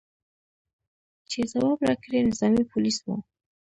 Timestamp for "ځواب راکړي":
1.51-2.19